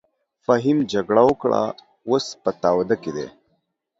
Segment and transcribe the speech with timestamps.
[0.45, 1.61] فهيم جګړه وکړه
[2.09, 3.27] اوس په تاوده کښی دې.